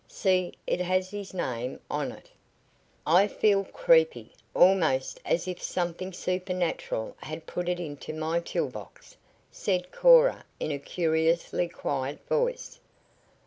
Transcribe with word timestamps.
"See, 0.07 0.53
it 0.65 0.79
has 0.81 1.11
his 1.11 1.31
name 1.31 1.79
on 1.87 2.11
it." 2.11 2.27
"I 3.05 3.27
feel 3.27 3.63
creepy 3.65 4.33
almost 4.55 5.19
as 5.23 5.47
if 5.47 5.61
something 5.61 6.11
supernatural 6.11 7.15
had 7.19 7.45
put 7.45 7.69
it 7.69 7.79
into 7.79 8.11
my 8.11 8.39
tool 8.39 8.69
box," 8.69 9.15
said 9.51 9.91
Cora 9.91 10.43
in 10.59 10.71
a 10.71 10.79
curiously 10.79 11.69
quiet 11.69 12.19
voice. 12.27 12.79